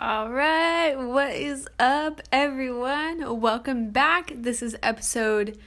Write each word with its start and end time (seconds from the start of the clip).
All 0.00 0.30
right, 0.30 0.94
what 0.94 1.34
is 1.34 1.66
up, 1.80 2.22
everyone? 2.30 3.40
Welcome 3.40 3.90
back. 3.90 4.30
This 4.32 4.62
is 4.62 4.76
episode 4.80 5.58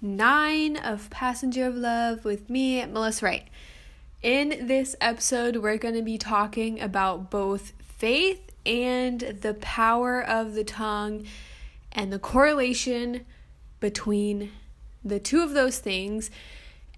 nine 0.00 0.78
of 0.78 1.10
Passenger 1.10 1.66
of 1.66 1.74
Love 1.74 2.24
with 2.24 2.48
me, 2.48 2.82
Melissa 2.86 3.26
Wright. 3.26 3.48
In 4.22 4.66
this 4.66 4.96
episode, 4.98 5.56
we're 5.56 5.76
going 5.76 5.94
to 5.94 6.00
be 6.00 6.16
talking 6.16 6.80
about 6.80 7.30
both 7.30 7.74
faith 7.82 8.50
and 8.64 9.20
the 9.20 9.52
power 9.60 10.22
of 10.22 10.54
the 10.54 10.64
tongue 10.64 11.26
and 11.92 12.10
the 12.10 12.18
correlation 12.18 13.26
between 13.78 14.52
the 15.04 15.20
two 15.20 15.42
of 15.42 15.52
those 15.52 15.80
things. 15.80 16.30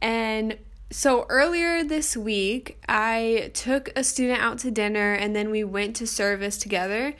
And 0.00 0.56
so 0.90 1.26
earlier 1.28 1.84
this 1.84 2.16
week, 2.16 2.82
I 2.88 3.50
took 3.52 3.90
a 3.94 4.02
student 4.02 4.40
out 4.40 4.58
to 4.60 4.70
dinner 4.70 5.12
and 5.14 5.36
then 5.36 5.50
we 5.50 5.64
went 5.64 5.96
to 5.96 6.06
service 6.06 6.56
together. 6.56 7.14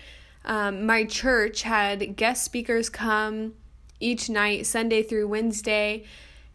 Um, 0.45 0.87
my 0.87 1.05
church 1.05 1.63
had 1.63 2.17
guest 2.17 2.45
speakers 2.45 2.89
come 2.89 3.55
each 4.01 4.31
night, 4.31 4.67
Sunday 4.67 5.03
through 5.03 5.29
Wednesday. 5.29 6.05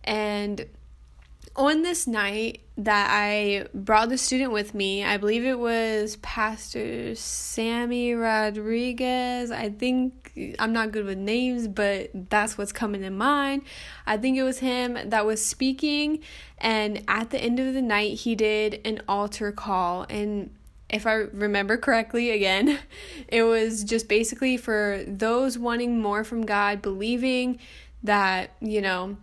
And 0.04 0.66
on 1.56 1.84
this 1.84 2.08
night 2.08 2.62
that 2.78 3.10
I 3.12 3.68
brought 3.74 4.10
the 4.10 4.18
student 4.18 4.52
with 4.52 4.74
me, 4.74 5.04
I 5.04 5.18
believe 5.18 5.46
it 5.46 5.60
was 5.60 6.16
Pastor 6.18 7.14
Sammy 7.16 8.14
Rodriguez. 8.14 9.52
I 9.52 9.70
think 9.70 10.56
I'm 10.58 10.74
not 10.74 10.92
good 10.92 11.06
with 11.06 11.18
names, 11.18 11.68
but 11.68 12.10
that's 12.30 12.58
what's 12.58 12.72
coming 12.72 13.04
in 13.04 13.16
mind. 13.18 13.62
I 14.08 14.18
think 14.18 14.38
it 14.38 14.44
was 14.44 14.60
him 14.60 14.98
that 15.06 15.26
was 15.26 15.46
speaking, 15.46 16.20
and 16.58 17.04
at 17.08 17.30
the 17.30 17.40
end 17.40 17.60
of 17.60 17.74
the 17.74 17.82
night, 17.82 18.20
he 18.20 18.34
did 18.36 18.82
an 18.84 19.02
altar 19.08 19.52
call. 19.52 20.08
And 20.10 20.50
if 20.90 21.06
I 21.06 21.14
remember 21.14 21.78
correctly, 21.78 22.32
again, 22.32 22.80
it 23.28 23.44
was 23.44 23.84
just 23.84 24.08
basically 24.08 24.58
for 24.58 25.04
those 25.08 25.58
wanting 25.58 26.00
more 26.00 26.24
from 26.24 26.46
God, 26.46 26.82
believing 26.82 27.60
that, 28.02 28.56
you 28.60 28.82
know, 28.82 29.18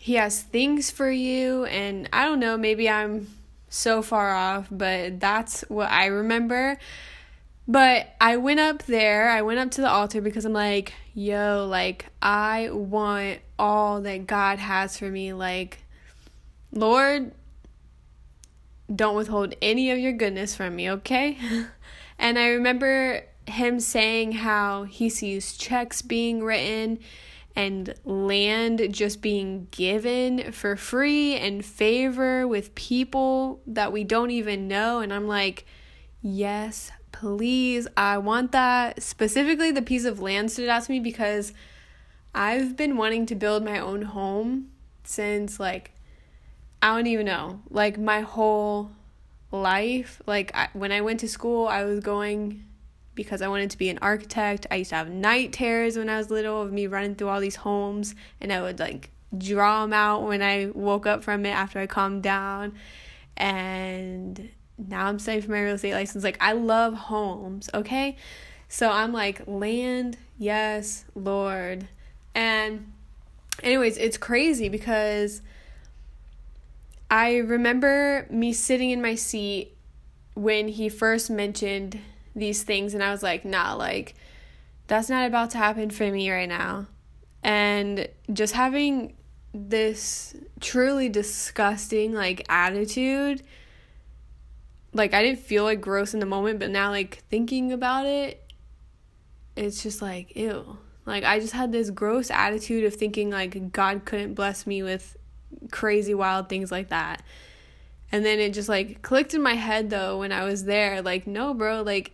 He 0.00 0.14
has 0.14 0.40
things 0.40 0.90
for 0.90 1.10
you. 1.10 1.66
And 1.66 2.08
I 2.10 2.24
don't 2.24 2.40
know, 2.40 2.56
maybe 2.56 2.88
I'm 2.88 3.28
so 3.68 4.00
far 4.00 4.34
off, 4.34 4.66
but 4.70 5.20
that's 5.20 5.60
what 5.68 5.90
I 5.90 6.06
remember. 6.06 6.78
But 7.68 8.08
I 8.18 8.38
went 8.38 8.60
up 8.60 8.84
there, 8.84 9.28
I 9.28 9.42
went 9.42 9.58
up 9.58 9.72
to 9.72 9.82
the 9.82 9.90
altar 9.90 10.22
because 10.22 10.46
I'm 10.46 10.54
like, 10.54 10.94
yo, 11.12 11.66
like, 11.68 12.06
I 12.22 12.70
want 12.72 13.40
all 13.58 14.00
that 14.00 14.26
God 14.26 14.58
has 14.58 14.96
for 14.96 15.10
me. 15.10 15.34
Like, 15.34 15.84
Lord, 16.72 17.32
don't 18.92 19.16
withhold 19.16 19.54
any 19.60 19.90
of 19.90 19.98
your 19.98 20.12
goodness 20.12 20.56
from 20.56 20.76
me, 20.76 20.90
okay? 20.92 21.36
and 22.18 22.38
I 22.38 22.48
remember 22.48 23.26
him 23.46 23.80
saying 23.80 24.32
how 24.32 24.84
he 24.84 25.10
sees 25.10 25.58
checks 25.58 26.00
being 26.00 26.42
written 26.42 27.00
and 27.56 27.94
land 28.04 28.92
just 28.92 29.20
being 29.20 29.66
given 29.70 30.52
for 30.52 30.76
free 30.76 31.36
and 31.36 31.64
favor 31.64 32.46
with 32.46 32.74
people 32.74 33.60
that 33.66 33.92
we 33.92 34.04
don't 34.04 34.30
even 34.30 34.68
know. 34.68 35.00
And 35.00 35.12
I'm 35.12 35.26
like, 35.26 35.66
yes, 36.22 36.90
please, 37.12 37.88
I 37.96 38.18
want 38.18 38.52
that. 38.52 39.02
Specifically, 39.02 39.72
the 39.72 39.82
piece 39.82 40.04
of 40.04 40.20
land 40.20 40.50
stood 40.52 40.68
out 40.68 40.84
to 40.84 40.92
me 40.92 41.00
because 41.00 41.52
I've 42.34 42.76
been 42.76 42.96
wanting 42.96 43.26
to 43.26 43.34
build 43.34 43.64
my 43.64 43.78
own 43.78 44.02
home 44.02 44.70
since 45.04 45.58
like 45.58 45.92
I 46.82 46.94
don't 46.96 47.06
even 47.08 47.26
know, 47.26 47.60
like 47.68 47.98
my 47.98 48.20
whole 48.20 48.92
life. 49.50 50.22
Like 50.26 50.50
I, 50.54 50.68
when 50.72 50.92
I 50.92 51.00
went 51.00 51.20
to 51.20 51.28
school, 51.28 51.68
I 51.68 51.84
was 51.84 52.00
going 52.00 52.64
because 53.24 53.42
I 53.42 53.48
wanted 53.48 53.70
to 53.70 53.78
be 53.78 53.88
an 53.88 53.98
architect. 54.00 54.66
I 54.70 54.76
used 54.76 54.90
to 54.90 54.96
have 54.96 55.10
night 55.10 55.52
terrors 55.52 55.96
when 55.96 56.08
I 56.08 56.16
was 56.16 56.30
little 56.30 56.62
of 56.62 56.72
me 56.72 56.86
running 56.86 57.14
through 57.14 57.28
all 57.28 57.40
these 57.40 57.56
homes, 57.56 58.14
and 58.40 58.52
I 58.52 58.62
would 58.62 58.78
like 58.78 59.10
draw 59.36 59.82
them 59.82 59.92
out 59.92 60.22
when 60.22 60.42
I 60.42 60.70
woke 60.74 61.06
up 61.06 61.22
from 61.22 61.46
it 61.46 61.50
after 61.50 61.78
I 61.78 61.86
calmed 61.86 62.22
down. 62.22 62.74
And 63.36 64.50
now 64.76 65.06
I'm 65.06 65.18
studying 65.18 65.42
for 65.42 65.50
my 65.50 65.60
real 65.60 65.74
estate 65.74 65.94
license. 65.94 66.24
Like, 66.24 66.38
I 66.40 66.52
love 66.52 66.94
homes, 66.94 67.70
okay? 67.74 68.16
So 68.68 68.90
I'm 68.90 69.12
like, 69.12 69.42
land, 69.46 70.16
yes, 70.38 71.04
Lord. 71.14 71.88
And, 72.34 72.92
anyways, 73.62 73.98
it's 73.98 74.16
crazy 74.16 74.68
because 74.68 75.42
I 77.10 77.36
remember 77.38 78.26
me 78.30 78.52
sitting 78.52 78.90
in 78.90 79.02
my 79.02 79.14
seat 79.14 79.76
when 80.34 80.68
he 80.68 80.88
first 80.88 81.28
mentioned 81.28 82.00
these 82.34 82.62
things, 82.62 82.94
and 82.94 83.02
I 83.02 83.10
was 83.10 83.22
like, 83.22 83.44
nah, 83.44 83.74
like, 83.74 84.14
that's 84.86 85.08
not 85.08 85.26
about 85.26 85.50
to 85.50 85.58
happen 85.58 85.90
for 85.90 86.10
me 86.10 86.30
right 86.30 86.48
now. 86.48 86.86
And 87.42 88.08
just 88.32 88.54
having 88.54 89.14
this 89.52 90.34
truly 90.60 91.08
disgusting, 91.08 92.12
like, 92.12 92.44
attitude 92.48 93.42
like 94.92 95.14
I 95.14 95.22
didn't 95.22 95.40
feel 95.40 95.64
like 95.64 95.80
gross 95.80 96.14
in 96.14 96.20
the 96.20 96.26
moment, 96.26 96.58
but 96.58 96.70
now 96.70 96.90
like 96.90 97.22
thinking 97.30 97.72
about 97.72 98.06
it, 98.06 98.42
it's 99.56 99.82
just 99.82 100.02
like 100.02 100.34
ew. 100.36 100.78
Like 101.06 101.24
I 101.24 101.40
just 101.40 101.52
had 101.52 101.72
this 101.72 101.90
gross 101.90 102.30
attitude 102.30 102.84
of 102.84 102.94
thinking 102.94 103.30
like 103.30 103.72
God 103.72 104.04
couldn't 104.04 104.34
bless 104.34 104.66
me 104.66 104.82
with 104.82 105.16
crazy 105.70 106.14
wild 106.14 106.48
things 106.48 106.70
like 106.70 106.88
that. 106.88 107.22
And 108.12 108.24
then 108.24 108.40
it 108.40 108.52
just 108.52 108.68
like 108.68 109.02
clicked 109.02 109.34
in 109.34 109.42
my 109.42 109.54
head 109.54 109.90
though 109.90 110.18
when 110.18 110.32
I 110.32 110.44
was 110.44 110.64
there 110.64 111.02
like 111.02 111.26
no 111.26 111.54
bro, 111.54 111.82
like 111.82 112.12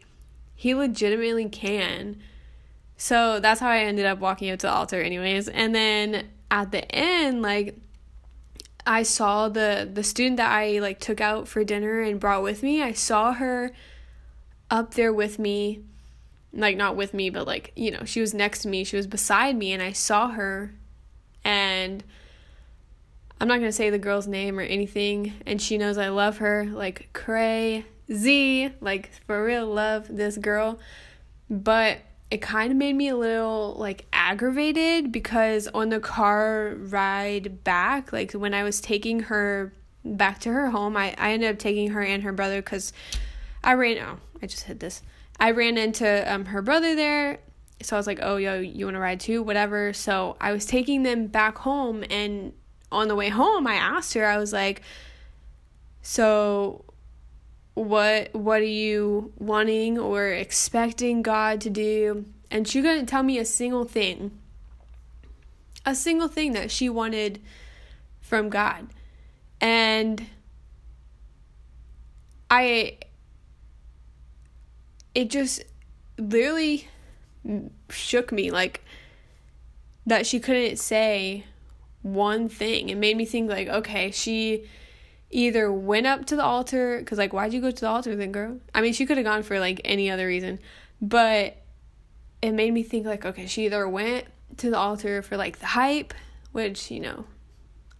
he 0.57 0.75
legitimately 0.75 1.49
can. 1.51 2.17
So 2.97 3.39
that's 3.39 3.61
how 3.61 3.69
I 3.69 3.81
ended 3.81 4.07
up 4.07 4.19
walking 4.19 4.51
up 4.51 4.59
to 4.61 4.67
the 4.67 4.73
altar 4.73 5.01
anyways. 5.01 5.49
And 5.49 5.75
then 5.75 6.29
at 6.51 6.73
the 6.73 6.91
end 6.95 7.43
like 7.43 7.77
I 8.87 9.03
saw 9.03 9.49
the 9.49 9.89
the 9.93 10.03
student 10.03 10.39
that 10.39 10.51
I 10.51 10.79
like 10.79 10.99
took 10.99 11.21
out 11.21 11.47
for 11.47 11.63
dinner 11.63 12.01
and 12.01 12.19
brought 12.19 12.43
with 12.43 12.63
me. 12.63 12.83
I 12.83 12.93
saw 12.93 13.33
her 13.35 13.73
up 14.71 14.95
there 14.95 15.13
with 15.13 15.39
me, 15.39 15.83
like 16.53 16.77
not 16.77 16.97
with 16.97 17.13
me, 17.13 17.29
but 17.29 17.47
like, 17.47 17.73
you 17.77 17.91
know, 17.91 18.05
she 18.05 18.21
was 18.21 18.33
next 18.33 18.61
to 18.61 18.69
me, 18.69 18.85
she 18.85 18.97
was 18.97 19.07
beside 19.07 19.57
me 19.57 19.73
and 19.73 19.83
I 19.83 19.93
saw 19.93 20.29
her 20.29 20.75
and 21.45 22.03
I'm 23.41 23.49
not 23.49 23.59
going 23.59 23.69
to 23.69 23.73
say 23.73 23.91
the 23.91 23.99
girl's 23.99 24.27
name 24.27 24.59
or 24.59 24.63
anything 24.63 25.35
and 25.45 25.61
she 25.61 25.77
knows 25.77 25.99
I 25.99 26.09
love 26.09 26.39
her 26.39 26.65
like 26.65 27.13
crazy, 28.07 28.73
like 28.81 29.11
for 29.27 29.45
real 29.45 29.67
love 29.67 30.07
this 30.09 30.37
girl. 30.37 30.79
But 31.49 31.99
it 32.31 32.43
kind 32.43 32.73
of 32.73 32.77
made 32.77 32.95
me 32.95 33.09
a 33.09 33.17
little 33.17 33.75
like 33.79 34.07
aggravated 34.13 35.13
because 35.13 35.69
on 35.69 35.91
the 35.91 36.01
car 36.01 36.75
ride 36.77 37.63
back, 37.65 38.13
like 38.13 38.33
when 38.33 38.55
I 38.55 38.63
was 38.63 38.81
taking 38.81 39.21
her 39.21 39.73
back 40.05 40.41
to 40.41 40.53
her 40.53 40.71
home, 40.71 40.97
I, 40.97 41.15
I 41.19 41.33
ended 41.33 41.51
up 41.51 41.59
taking 41.59 41.91
her 41.91 42.03
and 42.03 42.23
her 42.23 42.33
brother 42.33 42.57
because 42.57 42.93
I 43.63 43.75
ran, 43.75 43.99
oh, 43.99 44.19
I 44.43 44.47
just 44.47 44.65
hit 44.65 44.81
this. 44.81 45.03
I 45.39 45.51
ran 45.51 45.79
into 45.79 46.33
um, 46.33 46.47
her 46.47 46.63
brother 46.63 46.95
there. 46.95 47.39
So 47.83 47.95
I 47.95 47.99
was 47.99 48.07
like, 48.07 48.21
oh, 48.23 48.37
yo, 48.37 48.59
you 48.59 48.87
want 48.87 48.95
to 48.95 49.01
ride 49.01 49.21
too? 49.21 49.43
Whatever. 49.43 49.93
So 49.93 50.37
I 50.41 50.53
was 50.53 50.65
taking 50.65 51.03
them 51.03 51.27
back 51.27 51.59
home. 51.59 52.05
And 52.11 52.55
on 52.91 53.09
the 53.09 53.15
way 53.15 53.29
home, 53.29 53.67
I 53.67 53.75
asked 53.75 54.15
her, 54.15 54.25
I 54.25 54.39
was 54.39 54.53
like, 54.53 54.81
so 56.01 56.85
what 57.77 58.35
what 58.35 58.63
are 58.63 58.65
you 58.65 59.35
wanting 59.39 59.99
or 59.99 60.29
expecting 60.29 61.21
God 61.21 61.61
to 61.61 61.71
do? 61.71 62.25
And 62.51 62.67
she 62.67 62.81
couldn't 62.81 63.05
tell 63.05 63.23
me 63.23 63.39
a 63.39 63.45
single 63.45 63.85
thing. 63.85 64.31
A 65.85 65.95
single 65.95 66.27
thing 66.27 66.53
that 66.53 66.71
she 66.71 66.89
wanted 66.89 67.39
from 68.23 68.49
God. 68.49 68.89
And 69.61 70.27
I 72.51 72.97
it 75.15 75.29
just 75.29 75.63
literally 76.17 76.89
shook 77.91 78.33
me 78.33 78.51
like 78.51 78.83
that 80.07 80.27
she 80.27 80.41
couldn't 80.41 80.79
say 80.79 81.45
one 82.01 82.49
thing. 82.49 82.89
It 82.89 82.97
made 82.97 83.19
me 83.19 83.27
think 83.27 83.51
like, 83.51 83.69
okay, 83.69 84.11
she 84.13 84.65
either 85.31 85.73
went 85.73 86.07
up 86.07 86.25
to 86.27 86.37
the 86.37 86.43
altar 86.43 86.99
because 86.99 87.19
like 87.19 87.33
why'd 87.33 87.53
you 87.53 87.61
go 87.61 87.71
to 87.71 87.81
the 87.81 87.89
altar 87.89 88.15
then 88.15 88.33
girl? 88.33 88.59
I 88.75 88.81
mean 88.81 88.93
she 88.93 89.07
could 89.07 89.17
have 89.17 89.27
gone 89.27 89.43
for 89.43 89.59
like 89.59 89.81
any 89.85 90.11
other 90.11 90.27
reason 90.27 90.59
but 91.01 91.57
it 92.43 92.53
made 92.53 92.73
me 92.73 92.83
think 92.83 93.07
like 93.07 93.25
okay 93.25 93.47
she 93.47 93.67
either 93.67 93.89
went 93.89 94.27
to 94.59 94.71
the 94.71 94.79
altar 94.79 95.23
for 95.23 95.37
like 95.37 95.59
the 95.59 95.67
hype 95.67 96.15
which 96.53 96.91
you 96.91 97.01
know 97.01 97.25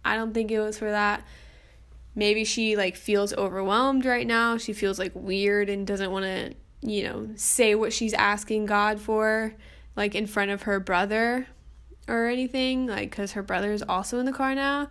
i 0.05 0.15
don't 0.15 0.33
think 0.33 0.51
it 0.51 0.59
was 0.59 0.77
for 0.77 0.89
that. 0.89 1.23
Maybe 2.15 2.45
she 2.45 2.75
like 2.75 2.95
feels 2.95 3.31
overwhelmed 3.33 4.03
right 4.03 4.25
now. 4.25 4.57
She 4.57 4.73
feels 4.73 4.97
like 4.97 5.11
weird 5.13 5.69
and 5.69 5.85
doesn't 5.85 6.09
want 6.09 6.25
to 6.25 6.55
you 6.81 7.03
know 7.03 7.29
say 7.35 7.75
what 7.75 7.93
she's 7.93 8.13
asking 8.13 8.65
god 8.65 8.99
for 8.99 9.53
like 9.95 10.15
in 10.15 10.25
front 10.27 10.51
of 10.51 10.63
her 10.63 10.79
brother 10.79 11.47
or 12.07 12.27
anything 12.27 12.87
like 12.87 13.09
because 13.09 13.33
her 13.33 13.41
brother 13.43 13.71
is 13.71 13.83
also 13.83 14.19
in 14.19 14.25
the 14.25 14.31
car 14.31 14.53
now 14.53 14.89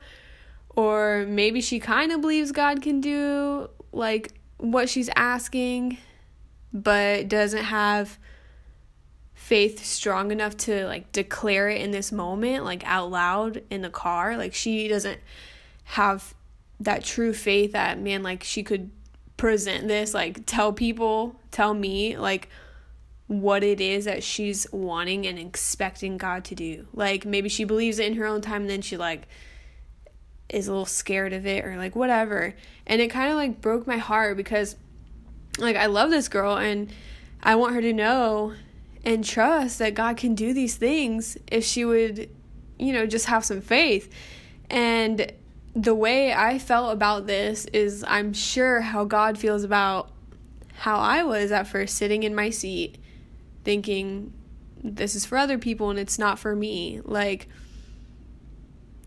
or 0.77 1.25
maybe 1.29 1.61
she 1.61 1.81
kind 1.81 2.13
of 2.13 2.21
believes 2.21 2.53
God 2.53 2.83
can 2.83 3.01
do 3.01 3.69
like 3.93 4.33
what 4.59 4.89
she's 4.89 5.11
asking, 5.17 5.99
but 6.73 7.29
doesn't 7.29 7.65
have 7.65 8.19
faith 9.35 9.85
strong 9.85 10.31
enough 10.31 10.57
to 10.57 10.87
like 10.87 11.13
declare 11.13 11.69
it 11.69 11.81
in 11.81 11.91
this 11.91 12.11
moment 12.11 12.65
like 12.65 12.83
out 12.85 13.11
loud 13.11 13.63
in 13.71 13.83
the 13.83 13.91
car 13.91 14.37
like 14.37 14.55
she 14.55 14.89
doesn't 14.89 15.21
have 15.85 16.35
that 16.81 17.05
true 17.05 17.35
faith 17.35 17.73
that 17.73 18.01
man 18.01 18.23
like 18.23 18.43
she 18.43 18.63
could 18.63 18.91
present 19.37 19.87
this 19.87 20.15
like 20.15 20.41
tell 20.47 20.73
people 20.73 21.39
tell 21.51 21.75
me 21.75 22.17
like 22.17 22.49
what 23.29 23.65
it 23.65 23.81
is 23.81 24.05
that 24.05 24.23
she's 24.23 24.67
wanting 24.73 25.27
and 25.27 25.39
expecting 25.39 26.17
God 26.17 26.45
to 26.45 26.55
do. 26.55 26.87
Like 26.93 27.25
maybe 27.25 27.49
she 27.49 27.65
believes 27.65 27.99
it 27.99 28.07
in 28.07 28.15
her 28.15 28.27
own 28.27 28.41
time 28.41 28.63
and 28.63 28.71
then 28.71 28.83
she 28.83 28.97
like 28.97 29.27
is 30.49 30.69
a 30.69 30.71
little 30.71 30.87
scared 30.87 31.33
of 31.33 31.47
it 31.47 31.65
or 31.65 31.77
like 31.77 31.97
whatever. 31.97 32.55
And 32.87 33.01
it 33.01 33.09
kind 33.09 33.31
of 33.31 33.37
like 33.37 33.61
broke 33.61 33.87
my 33.87 33.99
heart 33.99 34.37
because 34.37 34.77
like 35.59 35.77
I 35.77 35.87
love 35.87 36.11
this 36.11 36.29
girl 36.29 36.57
and 36.57 36.93
I 37.43 37.55
want 37.57 37.75
her 37.75 37.81
to 37.81 37.93
know 37.93 38.55
and 39.05 39.25
trust 39.25 39.79
that 39.79 39.95
God 39.95 40.17
can 40.17 40.35
do 40.35 40.53
these 40.53 40.77
things 40.77 41.39
if 41.51 41.65
she 41.65 41.85
would, 41.85 42.29
you 42.79 42.93
know, 42.93 43.07
just 43.07 43.27
have 43.27 43.45
some 43.45 43.61
faith. 43.61 44.13
And 44.69 45.33
the 45.75 45.95
way 45.95 46.33
I 46.33 46.59
felt 46.59 46.93
about 46.93 47.27
this 47.27 47.67
is 47.67 48.05
I'm 48.07 48.33
sure 48.33 48.81
how 48.81 49.05
God 49.05 49.39
feels 49.39 49.63
about 49.63 50.11
how 50.79 50.99
I 50.99 51.23
was 51.23 51.53
at 51.53 51.67
first 51.67 51.97
sitting 51.97 52.23
in 52.23 52.35
my 52.35 52.51
seat 52.51 52.99
thinking 53.65 54.33
this 54.83 55.15
is 55.15 55.25
for 55.25 55.39
other 55.39 55.59
people 55.59 55.91
and 55.91 55.99
it's 55.99 56.19
not 56.19 56.39
for 56.39 56.55
me. 56.55 57.01
Like 57.05 57.49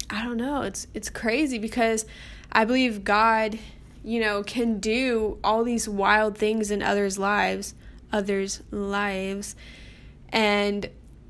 I 0.09 0.23
don't 0.23 0.37
know, 0.37 0.61
it's 0.63 0.87
it's 0.93 1.09
crazy 1.09 1.57
because 1.57 2.05
I 2.51 2.65
believe 2.65 3.03
God, 3.03 3.59
you 4.03 4.19
know, 4.19 4.43
can 4.43 4.79
do 4.79 5.37
all 5.43 5.63
these 5.63 5.87
wild 5.87 6.37
things 6.37 6.71
in 6.71 6.81
others' 6.81 7.19
lives, 7.19 7.75
others' 8.11 8.63
lives. 8.71 9.55
And 10.29 10.89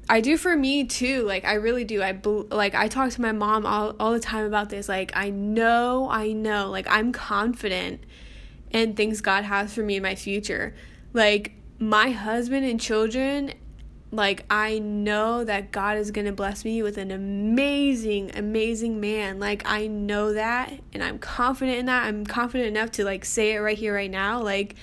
I 0.09 0.21
do 0.21 0.37
for 0.37 0.55
me 0.55 0.85
too. 0.85 1.23
Like 1.23 1.45
I 1.45 1.53
really 1.53 1.83
do. 1.83 2.01
I 2.01 2.19
like 2.49 2.73
I 2.73 2.87
talk 2.87 3.11
to 3.11 3.21
my 3.21 3.31
mom 3.31 3.65
all 3.65 3.95
all 3.99 4.11
the 4.11 4.19
time 4.19 4.45
about 4.45 4.69
this. 4.69 4.89
Like 4.89 5.11
I 5.15 5.29
know, 5.29 6.09
I 6.09 6.31
know. 6.31 6.69
Like 6.69 6.87
I'm 6.89 7.11
confident 7.11 8.03
in 8.71 8.95
things 8.95 9.21
God 9.21 9.43
has 9.43 9.73
for 9.73 9.81
me 9.83 9.97
in 9.97 10.03
my 10.03 10.15
future. 10.15 10.73
Like 11.13 11.53
my 11.77 12.09
husband 12.09 12.65
and 12.65 12.79
children, 12.79 13.53
like 14.11 14.43
I 14.49 14.79
know 14.79 15.43
that 15.43 15.71
God 15.71 15.97
is 15.97 16.11
going 16.11 16.25
to 16.25 16.31
bless 16.31 16.65
me 16.65 16.81
with 16.81 16.97
an 16.97 17.11
amazing 17.11 18.31
amazing 18.35 18.99
man. 18.99 19.39
Like 19.39 19.63
I 19.65 19.87
know 19.87 20.33
that 20.33 20.73
and 20.93 21.03
I'm 21.03 21.19
confident 21.19 21.77
in 21.77 21.85
that. 21.85 22.05
I'm 22.05 22.25
confident 22.25 22.67
enough 22.67 22.91
to 22.91 23.03
like 23.03 23.23
say 23.23 23.53
it 23.53 23.59
right 23.59 23.77
here 23.77 23.93
right 23.93 24.09
now 24.09 24.41
like 24.41 24.75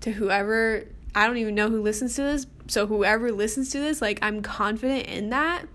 to 0.00 0.12
whoever 0.12 0.84
I 1.14 1.26
don't 1.26 1.38
even 1.38 1.54
know 1.54 1.70
who 1.70 1.80
listens 1.80 2.16
to 2.16 2.22
this. 2.22 2.46
So 2.66 2.86
whoever 2.86 3.32
listens 3.32 3.70
to 3.70 3.78
this, 3.78 4.02
like 4.02 4.18
I'm 4.20 4.42
confident 4.42 5.06
in 5.06 5.30
that. 5.30 5.66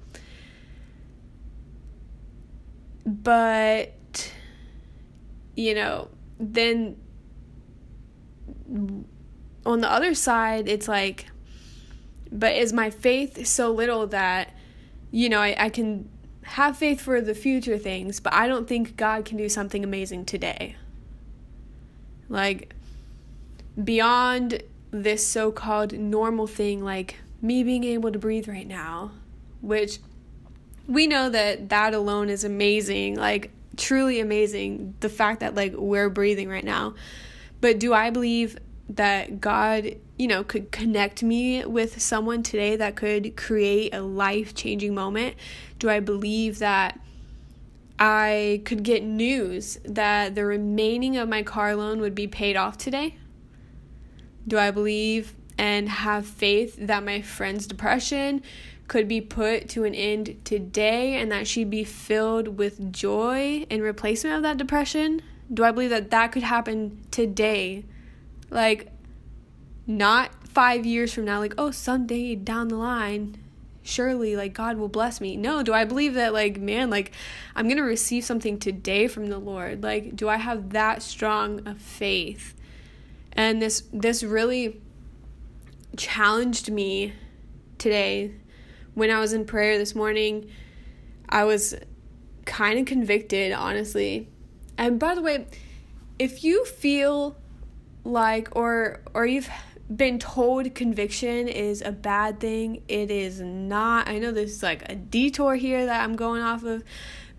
But 3.05 4.31
you 5.55 5.73
know, 5.73 6.09
then 6.39 6.95
on 9.65 9.81
the 9.81 9.91
other 9.91 10.13
side, 10.13 10.67
it's 10.67 10.87
like, 10.87 11.27
but 12.31 12.55
is 12.55 12.73
my 12.73 12.89
faith 12.89 13.45
so 13.47 13.71
little 13.71 14.07
that, 14.07 14.53
you 15.11 15.29
know, 15.29 15.39
I, 15.39 15.55
I 15.57 15.69
can 15.69 16.09
have 16.43 16.77
faith 16.77 17.01
for 17.01 17.21
the 17.21 17.35
future 17.35 17.77
things, 17.77 18.19
but 18.19 18.33
I 18.33 18.47
don't 18.47 18.67
think 18.67 18.97
God 18.97 19.25
can 19.25 19.37
do 19.37 19.49
something 19.49 19.83
amazing 19.83 20.25
today. 20.25 20.75
Like, 22.27 22.73
beyond 23.81 24.63
this 24.91 25.25
so 25.25 25.51
called 25.51 25.93
normal 25.93 26.47
thing, 26.47 26.83
like 26.83 27.17
me 27.41 27.63
being 27.63 27.83
able 27.83 28.11
to 28.11 28.19
breathe 28.19 28.47
right 28.47 28.67
now, 28.67 29.11
which 29.61 29.99
we 30.87 31.07
know 31.07 31.29
that 31.29 31.69
that 31.69 31.93
alone 31.93 32.29
is 32.29 32.43
amazing, 32.43 33.15
like, 33.15 33.51
truly 33.77 34.19
amazing. 34.19 34.95
The 34.99 35.09
fact 35.09 35.39
that, 35.39 35.55
like, 35.55 35.73
we're 35.75 36.09
breathing 36.09 36.49
right 36.49 36.63
now. 36.63 36.95
But 37.61 37.79
do 37.79 37.93
I 37.93 38.09
believe 38.09 38.57
that 38.89 39.39
God, 39.39 39.95
you 40.17 40.27
know, 40.27 40.43
could 40.43 40.71
connect 40.71 41.21
me 41.21 41.63
with 41.63 42.01
someone 42.01 42.41
today 42.43 42.75
that 42.75 42.95
could 42.95 43.37
create 43.37 43.93
a 43.93 44.01
life 44.01 44.55
changing 44.55 44.95
moment? 44.95 45.35
Do 45.77 45.89
I 45.89 45.99
believe 45.99 46.59
that 46.59 46.99
I 47.99 48.61
could 48.65 48.83
get 48.83 49.03
news 49.03 49.77
that 49.83 50.33
the 50.33 50.45
remaining 50.45 51.17
of 51.17 51.29
my 51.29 51.43
car 51.43 51.75
loan 51.75 52.01
would 52.01 52.15
be 52.15 52.27
paid 52.27 52.55
off 52.55 52.77
today? 52.77 53.17
Do 54.47 54.57
I 54.57 54.71
believe 54.71 55.35
and 55.57 55.89
have 55.89 56.25
faith 56.25 56.77
that 56.79 57.03
my 57.03 57.21
friend's 57.21 57.67
depression 57.67 58.41
could 58.87 59.07
be 59.07 59.21
put 59.21 59.69
to 59.69 59.83
an 59.83 59.93
end 59.93 60.39
today 60.45 61.15
and 61.15 61.31
that 61.31 61.47
she'd 61.47 61.69
be 61.69 61.83
filled 61.83 62.57
with 62.57 62.91
joy 62.91 63.65
in 63.69 63.81
replacement 63.81 64.37
of 64.37 64.41
that 64.41 64.57
depression? 64.57 65.21
Do 65.53 65.63
I 65.63 65.71
believe 65.71 65.91
that 65.91 66.09
that 66.09 66.31
could 66.31 66.43
happen 66.43 67.05
today? 67.11 67.85
Like, 68.49 68.91
not 69.85 70.31
five 70.47 70.85
years 70.85 71.13
from 71.13 71.25
now, 71.25 71.39
like, 71.39 71.55
oh, 71.57 71.71
someday 71.71 72.35
down 72.35 72.67
the 72.67 72.75
line, 72.75 73.37
surely, 73.81 74.35
like, 74.35 74.53
God 74.53 74.77
will 74.77 74.87
bless 74.87 75.19
me. 75.21 75.35
No, 75.37 75.63
do 75.63 75.73
I 75.73 75.85
believe 75.85 76.13
that, 76.15 76.33
like, 76.33 76.59
man, 76.59 76.89
like, 76.89 77.11
I'm 77.55 77.65
going 77.65 77.77
to 77.77 77.83
receive 77.83 78.23
something 78.23 78.59
today 78.59 79.07
from 79.07 79.27
the 79.27 79.39
Lord? 79.39 79.83
Like, 79.83 80.15
do 80.15 80.29
I 80.29 80.37
have 80.37 80.71
that 80.71 81.01
strong 81.01 81.67
of 81.67 81.79
faith? 81.79 82.55
And 83.33 83.61
this, 83.61 83.83
this 83.93 84.23
really 84.23 84.81
challenged 85.97 86.71
me 86.71 87.13
today 87.77 88.31
when 88.93 89.09
I 89.09 89.19
was 89.19 89.33
in 89.33 89.45
prayer 89.45 89.77
this 89.77 89.95
morning. 89.95 90.49
I 91.27 91.45
was 91.45 91.75
kind 92.45 92.79
of 92.79 92.85
convicted, 92.85 93.51
honestly. 93.53 94.27
And 94.77 94.99
by 94.99 95.15
the 95.15 95.21
way, 95.21 95.45
if 96.17 96.43
you 96.43 96.65
feel 96.65 97.35
like 98.09 98.55
or 98.55 99.01
or 99.13 99.25
you've 99.25 99.49
been 99.93 100.19
told 100.19 100.75
conviction 100.75 101.47
is 101.47 101.81
a 101.81 101.91
bad 101.91 102.39
thing, 102.39 102.83
it 102.87 103.09
is 103.09 103.41
not. 103.41 104.07
I 104.07 104.19
know 104.19 104.31
this 104.31 104.51
is 104.51 104.63
like 104.63 104.89
a 104.91 104.95
detour 104.95 105.55
here 105.55 105.85
that 105.85 106.03
I'm 106.03 106.15
going 106.15 106.41
off 106.43 106.63
of, 106.63 106.83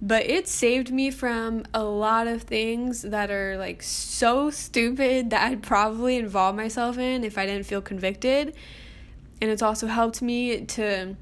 but 0.02 0.26
it 0.26 0.48
saved 0.48 0.90
me 0.90 1.10
from 1.10 1.64
a 1.72 1.84
lot 1.84 2.26
of 2.26 2.42
things 2.42 3.02
that 3.02 3.30
are 3.30 3.56
like 3.56 3.82
so 3.82 4.50
stupid 4.50 5.30
that 5.30 5.50
I'd 5.50 5.62
probably 5.62 6.16
involve 6.16 6.56
myself 6.56 6.98
in 6.98 7.22
if 7.22 7.38
I 7.38 7.46
didn't 7.46 7.66
feel 7.66 7.82
convicted. 7.82 8.54
And 9.40 9.50
it's 9.50 9.62
also 9.62 9.86
helped 9.86 10.20
me 10.20 10.64
to 10.64 11.16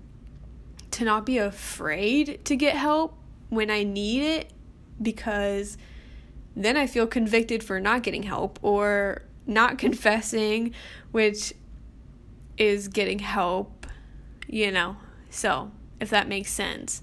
to 0.91 1.05
not 1.05 1.27
be 1.27 1.39
afraid 1.39 2.45
to 2.47 2.57
get 2.57 2.75
help 2.75 3.15
when 3.51 3.71
I 3.71 3.83
need 3.83 4.23
it 4.23 4.53
because 5.01 5.77
then 6.57 6.77
I 6.77 6.87
feel 6.87 7.07
convicted 7.07 7.63
for 7.63 7.79
not 7.79 8.03
getting 8.03 8.25
help 8.25 8.59
or 8.63 9.23
not 9.49 9.79
confessing, 9.79 10.75
which 11.11 11.55
is 12.57 12.89
getting 12.89 13.19
help, 13.19 13.87
you 14.47 14.71
know. 14.71 14.97
So, 15.31 15.71
if 16.01 16.11
that 16.11 16.29
makes 16.29 16.53
sense. 16.53 17.03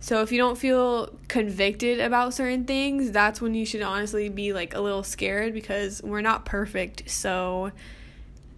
So, 0.00 0.22
if 0.22 0.32
you 0.32 0.38
don't 0.38 0.58
feel 0.58 1.16
convicted 1.28 2.00
about 2.00 2.34
certain 2.34 2.64
things, 2.64 3.10
that's 3.10 3.40
when 3.40 3.54
you 3.54 3.64
should 3.64 3.82
honestly 3.82 4.28
be 4.28 4.52
like 4.52 4.74
a 4.74 4.80
little 4.80 5.02
scared 5.02 5.52
because 5.54 6.02
we're 6.02 6.20
not 6.20 6.44
perfect. 6.44 7.08
So, 7.10 7.72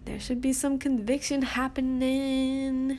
there 0.05 0.19
should 0.19 0.41
be 0.41 0.53
some 0.53 0.79
conviction 0.79 1.43
happening 1.43 2.97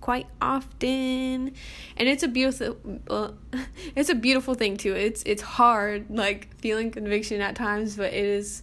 quite 0.00 0.26
often 0.42 1.54
and 1.96 2.08
it's 2.08 2.22
a 2.22 2.28
beautiful 2.28 2.76
well, 3.08 3.38
it's 3.96 4.10
a 4.10 4.14
beautiful 4.14 4.52
thing 4.52 4.76
too 4.76 4.92
it's 4.92 5.22
it's 5.24 5.40
hard 5.40 6.04
like 6.10 6.54
feeling 6.58 6.90
conviction 6.90 7.40
at 7.40 7.54
times 7.56 7.96
but 7.96 8.12
it 8.12 8.22
is 8.22 8.60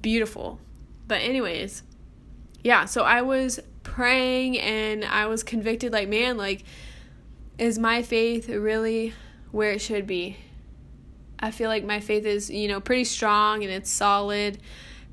beautiful. 0.00 0.58
But 1.06 1.20
anyways 1.22 1.82
yeah 2.62 2.84
so 2.84 3.02
i 3.02 3.22
was 3.22 3.60
praying 3.82 4.58
and 4.58 5.04
i 5.04 5.26
was 5.26 5.42
convicted 5.42 5.92
like 5.92 6.08
man 6.08 6.36
like 6.36 6.64
is 7.58 7.78
my 7.78 8.02
faith 8.02 8.48
really 8.48 9.12
where 9.50 9.72
it 9.72 9.80
should 9.80 10.06
be? 10.06 10.38
I 11.38 11.50
feel 11.50 11.68
like 11.68 11.84
my 11.84 12.00
faith 12.00 12.24
is 12.24 12.48
you 12.48 12.68
know 12.68 12.80
pretty 12.80 13.04
strong 13.04 13.62
and 13.62 13.72
it's 13.72 13.90
solid 13.90 14.58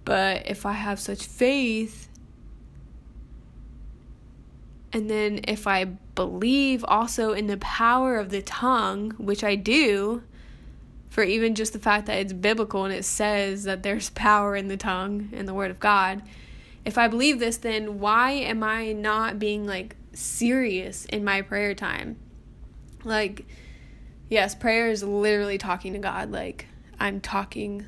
but 0.05 0.47
if 0.47 0.65
i 0.65 0.71
have 0.71 0.99
such 0.99 1.25
faith 1.25 2.07
and 4.91 5.07
then 5.07 5.41
if 5.47 5.67
I 5.67 5.85
believe 5.85 6.83
also 6.83 7.33
in 7.33 7.45
the 7.45 7.57
power 7.57 8.17
of 8.17 8.31
the 8.31 8.41
tongue, 8.41 9.11
which 9.19 9.43
I 9.43 9.53
do, 9.53 10.23
for 11.19 11.25
even 11.25 11.53
just 11.53 11.73
the 11.73 11.79
fact 11.79 12.05
that 12.05 12.17
it's 12.17 12.31
biblical 12.31 12.85
and 12.85 12.93
it 12.93 13.03
says 13.03 13.65
that 13.65 13.83
there's 13.83 14.09
power 14.11 14.55
in 14.55 14.69
the 14.69 14.77
tongue 14.77 15.27
and 15.33 15.45
the 15.45 15.53
word 15.53 15.69
of 15.69 15.77
God, 15.77 16.21
if 16.85 16.97
I 16.97 17.09
believe 17.09 17.39
this, 17.39 17.57
then 17.57 17.99
why 17.99 18.31
am 18.31 18.63
I 18.63 18.93
not 18.93 19.37
being 19.37 19.67
like 19.67 19.97
serious 20.13 21.03
in 21.03 21.25
my 21.25 21.41
prayer 21.41 21.75
time? 21.75 22.15
Like, 23.03 23.45
yes, 24.29 24.55
prayer 24.55 24.89
is 24.89 25.03
literally 25.03 25.57
talking 25.57 25.91
to 25.91 25.99
God. 25.99 26.31
Like, 26.31 26.67
I'm 27.01 27.19
talking, 27.19 27.83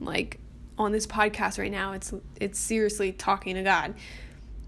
like, 0.00 0.40
on 0.78 0.92
this 0.92 1.06
podcast 1.06 1.58
right 1.58 1.70
now, 1.70 1.92
it's 1.92 2.14
it's 2.40 2.58
seriously 2.58 3.12
talking 3.12 3.54
to 3.56 3.62
God. 3.62 3.96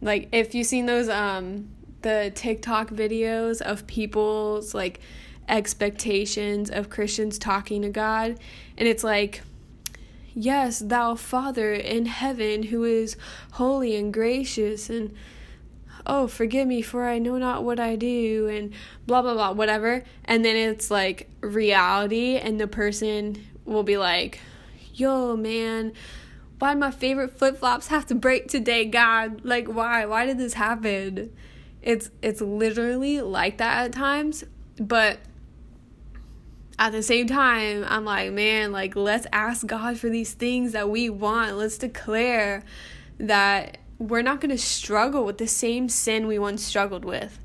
Like 0.02 0.28
if 0.30 0.54
you've 0.54 0.66
seen 0.66 0.84
those 0.84 1.08
um 1.08 1.70
the 2.02 2.32
TikTok 2.34 2.90
videos 2.90 3.62
of 3.62 3.86
people's 3.86 4.74
like 4.74 5.00
expectations 5.48 6.70
of 6.70 6.90
Christians 6.90 7.38
talking 7.38 7.82
to 7.82 7.88
God. 7.88 8.38
And 8.76 8.88
it's 8.88 9.04
like 9.04 9.42
yes, 10.36 10.80
thou 10.80 11.14
Father 11.14 11.72
in 11.72 12.04
heaven 12.04 12.64
who 12.64 12.84
is 12.84 13.16
holy 13.52 13.96
and 13.96 14.12
gracious 14.12 14.90
and 14.90 15.14
oh, 16.04 16.28
forgive 16.28 16.68
me 16.68 16.82
for 16.82 17.06
I 17.06 17.18
know 17.18 17.38
not 17.38 17.64
what 17.64 17.80
I 17.80 17.96
do 17.96 18.46
and 18.46 18.72
blah 19.06 19.22
blah 19.22 19.34
blah 19.34 19.52
whatever. 19.52 20.04
And 20.24 20.44
then 20.44 20.56
it's 20.56 20.90
like 20.90 21.28
reality 21.40 22.36
and 22.36 22.60
the 22.60 22.68
person 22.68 23.44
will 23.64 23.82
be 23.82 23.96
like 23.96 24.38
yo 24.94 25.36
man 25.36 25.92
why 26.58 26.72
my 26.74 26.90
favorite 26.90 27.36
flip-flops 27.36 27.88
have 27.88 28.06
to 28.06 28.14
break 28.14 28.48
today 28.48 28.86
god? 28.86 29.44
Like 29.44 29.66
why? 29.66 30.06
Why 30.06 30.24
did 30.24 30.38
this 30.38 30.54
happen? 30.54 31.34
It's 31.82 32.10
it's 32.22 32.40
literally 32.40 33.20
like 33.20 33.58
that 33.58 33.86
at 33.86 33.92
times 33.92 34.44
but 34.78 35.18
at 36.78 36.92
the 36.92 37.02
same 37.02 37.26
time 37.26 37.84
i'm 37.88 38.04
like 38.04 38.32
man 38.32 38.72
like 38.72 38.94
let's 38.96 39.26
ask 39.32 39.66
god 39.66 39.98
for 39.98 40.08
these 40.08 40.32
things 40.34 40.72
that 40.72 40.88
we 40.88 41.08
want 41.08 41.56
let's 41.56 41.78
declare 41.78 42.62
that 43.18 43.78
we're 43.98 44.22
not 44.22 44.40
going 44.40 44.50
to 44.50 44.58
struggle 44.58 45.24
with 45.24 45.38
the 45.38 45.46
same 45.46 45.88
sin 45.88 46.26
we 46.26 46.38
once 46.38 46.62
struggled 46.62 47.04
with 47.04 47.38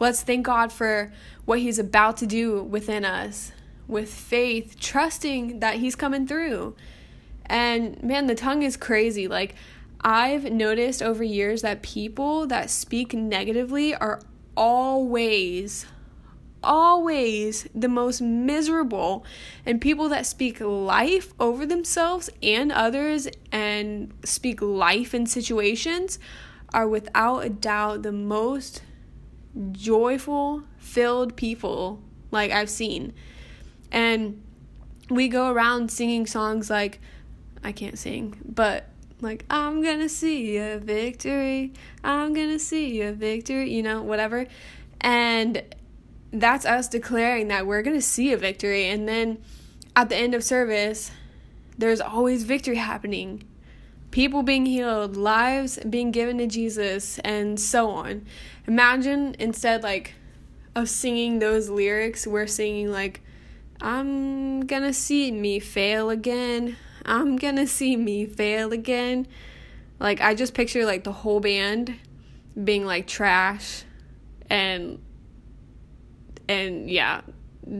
let's 0.00 0.22
thank 0.22 0.44
god 0.44 0.72
for 0.72 1.12
what 1.44 1.60
he's 1.60 1.78
about 1.78 2.16
to 2.16 2.26
do 2.26 2.62
within 2.62 3.04
us 3.04 3.52
with 3.86 4.12
faith, 4.12 4.78
trusting 4.80 5.60
that 5.60 5.76
He's 5.76 5.94
coming 5.94 6.26
through. 6.26 6.74
And 7.46 8.02
man, 8.02 8.26
the 8.26 8.34
tongue 8.34 8.62
is 8.62 8.76
crazy. 8.76 9.28
Like, 9.28 9.54
I've 10.00 10.50
noticed 10.50 11.02
over 11.02 11.22
years 11.22 11.62
that 11.62 11.82
people 11.82 12.46
that 12.46 12.70
speak 12.70 13.14
negatively 13.14 13.94
are 13.94 14.20
always, 14.56 15.86
always 16.64 17.68
the 17.74 17.88
most 17.88 18.20
miserable. 18.20 19.24
And 19.64 19.80
people 19.80 20.08
that 20.08 20.26
speak 20.26 20.60
life 20.60 21.32
over 21.38 21.66
themselves 21.66 22.30
and 22.42 22.72
others 22.72 23.28
and 23.52 24.12
speak 24.24 24.60
life 24.60 25.14
in 25.14 25.26
situations 25.26 26.18
are 26.72 26.88
without 26.88 27.44
a 27.44 27.48
doubt 27.48 28.02
the 28.02 28.12
most 28.12 28.82
joyful, 29.72 30.64
filled 30.78 31.36
people 31.36 32.02
like 32.30 32.50
I've 32.50 32.70
seen. 32.70 33.12
And 33.92 34.42
we 35.08 35.28
go 35.28 35.50
around 35.50 35.90
singing 35.90 36.26
songs 36.26 36.70
like, 36.70 37.00
I 37.62 37.72
can't 37.72 37.98
sing, 37.98 38.36
but 38.44 38.88
like, 39.20 39.44
I'm 39.48 39.82
gonna 39.82 40.08
see 40.08 40.56
a 40.58 40.78
victory, 40.78 41.72
I'm 42.02 42.34
gonna 42.34 42.58
see 42.58 43.00
a 43.02 43.12
victory, 43.12 43.72
you 43.72 43.82
know, 43.82 44.02
whatever. 44.02 44.46
And 45.00 45.62
that's 46.34 46.66
us 46.66 46.88
declaring 46.88 47.48
that 47.48 47.66
we're 47.66 47.82
gonna 47.82 48.00
see 48.00 48.32
a 48.32 48.36
victory. 48.36 48.88
And 48.88 49.08
then 49.08 49.38
at 49.94 50.08
the 50.08 50.16
end 50.16 50.34
of 50.34 50.42
service, 50.42 51.10
there's 51.78 52.00
always 52.00 52.44
victory 52.44 52.76
happening. 52.76 53.44
People 54.10 54.42
being 54.42 54.66
healed, 54.66 55.16
lives 55.16 55.78
being 55.88 56.10
given 56.10 56.38
to 56.38 56.46
Jesus, 56.46 57.18
and 57.20 57.58
so 57.58 57.90
on. 57.90 58.24
Imagine 58.66 59.34
instead, 59.38 59.82
like, 59.82 60.14
of 60.74 60.88
singing 60.88 61.38
those 61.38 61.68
lyrics, 61.68 62.26
we're 62.26 62.46
singing, 62.46 62.90
like, 62.90 63.20
I'm 63.80 64.66
gonna 64.66 64.92
see 64.92 65.30
me 65.30 65.58
fail 65.58 66.10
again. 66.10 66.76
I'm 67.04 67.36
gonna 67.36 67.66
see 67.66 67.96
me 67.96 68.24
fail 68.24 68.72
again. 68.72 69.26
Like, 69.98 70.20
I 70.20 70.34
just 70.34 70.54
picture 70.54 70.84
like 70.84 71.04
the 71.04 71.12
whole 71.12 71.40
band 71.40 71.96
being 72.62 72.86
like 72.86 73.06
trash 73.06 73.82
and, 74.48 75.00
and 76.48 76.90
yeah, 76.90 77.22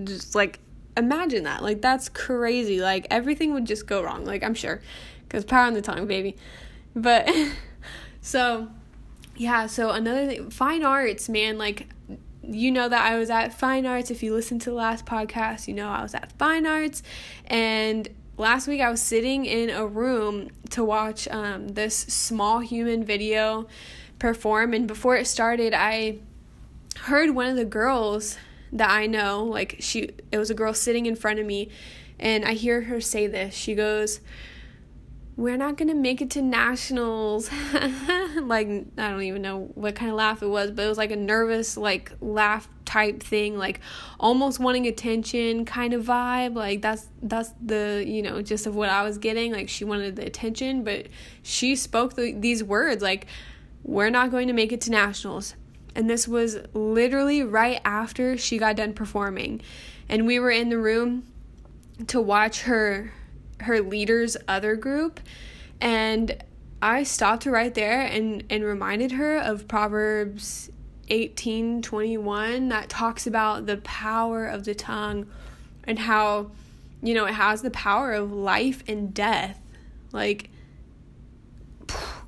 just 0.05 0.35
like 0.35 0.61
imagine 0.97 1.45
that. 1.45 1.63
Like, 1.63 1.83
that's 1.83 2.09
crazy. 2.09 2.81
Like, 2.81 3.07
everything 3.11 3.53
would 3.55 3.65
just 3.65 3.87
go 3.87 4.03
wrong. 4.03 4.25
Like, 4.25 4.43
I'm 4.43 4.55
sure. 4.55 4.81
Because 5.23 5.45
power 5.45 5.67
on 5.67 5.75
the 5.75 5.83
tongue, 5.83 6.07
baby. 6.07 6.37
But, 6.95 7.29
so, 8.21 8.69
yeah, 9.37 9.67
so 9.67 9.91
another 9.91 10.27
thing, 10.27 10.51
fine 10.51 10.85
arts, 10.85 11.29
man, 11.29 11.59
like, 11.59 11.89
you 12.47 12.71
know 12.71 12.89
that 12.89 13.11
I 13.11 13.17
was 13.17 13.31
at 13.31 13.59
Fine 13.59 13.87
Arts. 13.87 14.11
If 14.11 14.23
you 14.23 14.35
listened 14.35 14.61
to 14.63 14.71
the 14.71 14.77
last 14.77 15.07
podcast, 15.07 15.67
you 15.67 15.73
know 15.73 15.89
I 15.89 16.03
was 16.03 16.15
at 16.15 16.31
Fine 16.33 16.67
Arts. 16.67 17.03
And 17.47 18.07
last 18.37 18.69
week 18.69 18.83
I 18.83 18.91
was 18.91 19.01
sitting 19.01 19.47
in 19.47 19.71
a 19.71 19.87
room 19.87 20.51
to 20.71 20.85
watch 20.85 21.27
um, 21.29 21.69
this 21.69 21.97
small 21.97 22.59
human 22.59 23.03
video 23.03 23.67
perform. 24.19 24.75
And 24.75 24.87
before 24.87 25.17
it 25.17 25.27
started, 25.27 25.73
I 25.73 26.19
heard 27.01 27.31
one 27.31 27.47
of 27.47 27.57
the 27.57 27.65
girls 27.65 28.37
that 28.75 28.91
I 28.91 29.07
know, 29.07 29.45
like 29.45 29.77
she, 29.81 30.11
it 30.31 30.39
was 30.39 30.51
a 30.51 30.55
girl 30.55 30.75
sitting 30.75 31.07
in 31.07 31.17
front 31.17 31.39
of 31.39 31.47
me. 31.47 31.71
And 32.19 32.45
I 32.45 32.53
hear 32.53 32.83
her 32.83 33.01
say 33.01 33.27
this. 33.27 33.55
She 33.55 33.75
goes, 33.75 34.21
we're 35.37 35.57
not 35.57 35.77
gonna 35.77 35.95
make 35.95 36.21
it 36.21 36.31
to 36.31 36.41
nationals 36.41 37.51
like 38.43 38.69
i 38.69 39.09
don't 39.09 39.23
even 39.23 39.43
know 39.43 39.71
what 39.75 39.95
kind 39.95 40.11
of 40.11 40.17
laugh 40.17 40.43
it 40.43 40.47
was 40.47 40.71
but 40.71 40.85
it 40.85 40.89
was 40.89 40.99
like 40.99 41.11
a 41.11 41.17
nervous 41.17 41.77
like 41.77 42.13
laugh 42.21 42.69
type 42.85 43.21
thing 43.21 43.59
like 43.59 43.81
almost 44.21 44.61
wanting 44.61 44.87
attention 44.87 45.65
kind 45.65 45.93
of 45.93 46.05
vibe 46.05 46.55
like 46.55 46.81
that's 46.83 47.09
that's 47.23 47.51
the 47.61 48.05
you 48.07 48.23
know 48.23 48.43
just 48.43 48.67
of 48.67 48.77
what 48.77 48.89
i 48.89 49.03
was 49.03 49.19
getting 49.19 49.53
like 49.53 49.69
she 49.69 49.85
wanted 49.85 50.15
the 50.15 50.25
attention 50.25 50.85
but 50.85 51.07
she 51.43 51.75
spoke 51.75 52.15
the, 52.15 52.33
these 52.33 52.63
words 52.63 53.03
like 53.03 53.27
we're 53.83 54.11
not 54.11 54.31
going 54.31 54.47
to 54.47 54.55
make 54.55 54.73
it 54.73 54.81
to 54.81 54.91
nationals 54.91 55.57
and 55.95 56.11
this 56.11 56.27
was 56.27 56.59
literally 56.73 57.43
right 57.43 57.81
after 57.85 58.37
she 58.37 58.59
got 58.59 58.77
done 58.77 58.93
performing. 58.93 59.61
And 60.09 60.27
we 60.27 60.39
were 60.39 60.51
in 60.51 60.69
the 60.69 60.79
room 60.79 61.25
to 62.09 62.21
watch 62.21 62.63
her 62.63 63.13
her 63.61 63.81
leader's 63.81 64.37
other 64.49 64.77
group. 64.77 65.21
And 65.81 66.43
I 66.83 67.03
stopped 67.03 67.45
her 67.45 67.51
right 67.51 67.75
there 67.75 68.01
and 68.03 68.45
and 68.51 68.65
reminded 68.65 69.13
her 69.13 69.39
of 69.39 69.69
Proverbs 69.69 70.71
18:21 71.09 72.69
that 72.71 72.89
talks 72.89 73.27
about 73.27 73.67
the 73.67 73.77
power 73.79 74.47
of 74.47 74.65
the 74.65 74.75
tongue 74.75 75.27
and 75.85 75.99
how 76.01 76.51
you 77.03 77.15
know 77.15 77.27
it 77.27 77.35
has 77.35 77.63
the 77.63 77.71
power 77.71 78.13
of 78.13 78.33
life 78.33 78.83
and 78.89 79.15
death. 79.15 79.61
Like 80.13 80.51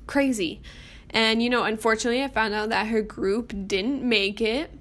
crazy 0.05 0.61
and 1.17 1.41
you 1.41 1.49
know 1.49 1.63
unfortunately 1.63 2.23
I 2.23 2.27
found 2.27 2.53
out 2.53 2.69
that 2.69 2.87
her 2.87 3.01
group 3.01 3.51
didn't 3.65 4.03
make 4.03 4.39
it 4.39 4.71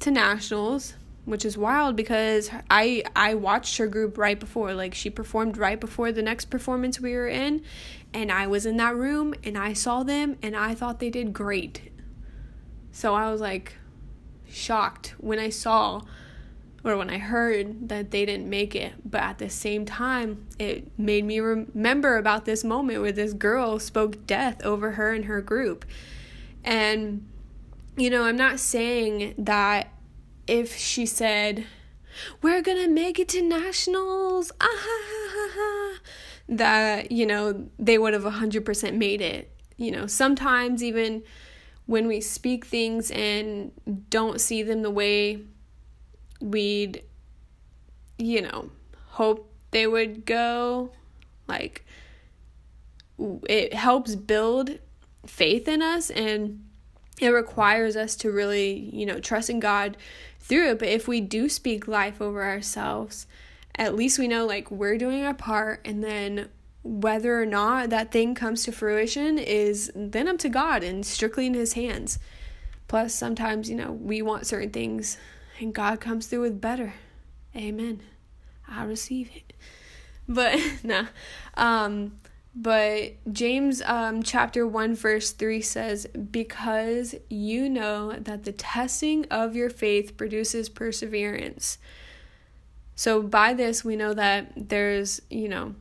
to 0.00 0.10
nationals 0.10 0.94
which 1.26 1.44
is 1.44 1.58
wild 1.58 1.96
because 1.96 2.50
I 2.70 3.04
I 3.14 3.34
watched 3.34 3.76
her 3.76 3.86
group 3.86 4.16
right 4.16 4.40
before 4.40 4.72
like 4.72 4.94
she 4.94 5.10
performed 5.10 5.58
right 5.58 5.78
before 5.78 6.12
the 6.12 6.22
next 6.22 6.46
performance 6.46 6.98
we 6.98 7.12
were 7.12 7.28
in 7.28 7.62
and 8.14 8.32
I 8.32 8.46
was 8.46 8.64
in 8.64 8.78
that 8.78 8.96
room 8.96 9.34
and 9.44 9.58
I 9.58 9.74
saw 9.74 10.02
them 10.02 10.38
and 10.42 10.56
I 10.56 10.74
thought 10.74 11.00
they 11.00 11.10
did 11.10 11.34
great. 11.34 11.92
So 12.90 13.14
I 13.14 13.30
was 13.30 13.42
like 13.42 13.74
shocked 14.48 15.14
when 15.18 15.38
I 15.38 15.50
saw 15.50 16.00
or 16.86 16.96
when 16.96 17.10
I 17.10 17.18
heard 17.18 17.88
that 17.88 18.10
they 18.12 18.24
didn't 18.24 18.48
make 18.48 18.74
it. 18.74 18.92
But 19.04 19.22
at 19.22 19.38
the 19.38 19.50
same 19.50 19.84
time, 19.84 20.46
it 20.58 20.98
made 20.98 21.24
me 21.24 21.40
remember 21.40 22.16
about 22.16 22.44
this 22.44 22.62
moment 22.62 23.00
where 23.00 23.12
this 23.12 23.32
girl 23.32 23.78
spoke 23.78 24.26
death 24.26 24.64
over 24.64 24.92
her 24.92 25.12
and 25.12 25.24
her 25.24 25.40
group. 25.40 25.84
And 26.62 27.26
you 27.96 28.10
know, 28.10 28.24
I'm 28.24 28.36
not 28.36 28.60
saying 28.60 29.34
that 29.38 29.88
if 30.46 30.76
she 30.76 31.06
said, 31.06 31.66
We're 32.42 32.62
gonna 32.62 32.88
make 32.88 33.18
it 33.18 33.28
to 33.30 33.42
nationals, 33.42 34.52
ah, 34.60 34.66
ha, 34.68 35.28
ha, 35.32 35.50
ha, 35.54 35.98
that, 36.48 37.10
you 37.10 37.26
know, 37.26 37.68
they 37.78 37.98
would 37.98 38.14
have 38.14 38.22
100% 38.22 38.94
made 38.94 39.20
it. 39.20 39.50
You 39.76 39.90
know, 39.90 40.06
sometimes 40.06 40.82
even 40.82 41.22
when 41.86 42.06
we 42.06 42.20
speak 42.20 42.66
things 42.66 43.10
and 43.10 43.72
don't 44.10 44.40
see 44.40 44.62
them 44.62 44.82
the 44.82 44.90
way 44.90 45.42
we'd, 46.40 47.02
you 48.18 48.42
know, 48.42 48.70
hope 49.08 49.52
they 49.70 49.86
would 49.86 50.24
go, 50.26 50.92
like, 51.48 51.84
it 53.48 53.74
helps 53.74 54.14
build 54.14 54.78
faith 55.26 55.68
in 55.68 55.82
us 55.82 56.10
and 56.10 56.62
it 57.20 57.28
requires 57.28 57.96
us 57.96 58.14
to 58.16 58.30
really, 58.30 58.90
you 58.92 59.06
know, 59.06 59.18
trust 59.18 59.48
in 59.48 59.58
God 59.60 59.96
through 60.40 60.70
it. 60.70 60.78
But 60.78 60.88
if 60.88 61.08
we 61.08 61.20
do 61.20 61.48
speak 61.48 61.88
life 61.88 62.20
over 62.20 62.44
ourselves, 62.44 63.26
at 63.74 63.94
least 63.94 64.18
we 64.18 64.28
know 64.28 64.46
like 64.46 64.70
we're 64.70 64.98
doing 64.98 65.24
our 65.24 65.34
part 65.34 65.80
and 65.84 66.02
then 66.04 66.48
whether 66.82 67.40
or 67.40 67.46
not 67.46 67.90
that 67.90 68.12
thing 68.12 68.34
comes 68.34 68.62
to 68.64 68.72
fruition 68.72 69.38
is 69.38 69.90
then 69.94 70.28
up 70.28 70.38
to 70.38 70.48
God 70.48 70.82
and 70.82 71.04
strictly 71.04 71.46
in 71.46 71.54
his 71.54 71.72
hands. 71.72 72.18
Plus 72.86 73.12
sometimes, 73.12 73.68
you 73.68 73.76
know, 73.76 73.90
we 73.90 74.22
want 74.22 74.46
certain 74.46 74.70
things 74.70 75.18
and 75.60 75.74
God 75.74 76.00
comes 76.00 76.26
through 76.26 76.42
with 76.42 76.60
better. 76.60 76.94
Amen. 77.54 78.00
I 78.68 78.84
receive 78.84 79.30
it. 79.34 79.52
but 80.28 80.58
nah. 80.82 81.06
Um, 81.54 82.18
but 82.54 83.12
James 83.30 83.82
um, 83.82 84.22
chapter 84.22 84.66
1 84.66 84.94
verse 84.94 85.32
3 85.32 85.60
says 85.60 86.06
because 86.30 87.14
you 87.28 87.68
know 87.68 88.12
that 88.12 88.44
the 88.44 88.52
testing 88.52 89.26
of 89.30 89.54
your 89.54 89.68
faith 89.68 90.16
produces 90.16 90.68
perseverance. 90.68 91.78
So 92.94 93.22
by 93.22 93.52
this 93.52 93.84
we 93.84 93.94
know 93.94 94.14
that 94.14 94.52
there's, 94.56 95.20
you 95.28 95.48
know, 95.48 95.74